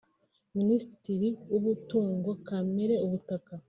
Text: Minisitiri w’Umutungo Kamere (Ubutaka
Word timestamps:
Minisitiri 0.57 1.27
w’Umutungo 1.51 2.29
Kamere 2.45 2.95
(Ubutaka 3.05 3.53